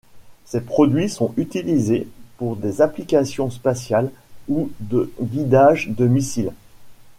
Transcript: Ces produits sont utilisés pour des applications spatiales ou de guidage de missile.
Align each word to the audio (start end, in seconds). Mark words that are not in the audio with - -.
Ces 0.45 0.61
produits 0.61 1.09
sont 1.09 1.31
utilisés 1.37 2.07
pour 2.37 2.55
des 2.55 2.81
applications 2.81 3.51
spatiales 3.51 4.09
ou 4.49 4.71
de 4.79 5.11
guidage 5.21 5.89
de 5.89 6.07
missile. 6.07 6.49